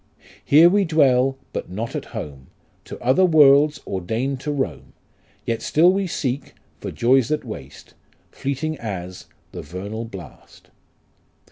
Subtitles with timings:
[0.43, 2.47] Here we dwell but not at home,
[2.85, 4.93] To other worlds ordain'd to roam;
[5.45, 7.93] Yet still we seek for joys that waste,
[8.31, 10.71] Fleeting as the vernal blast.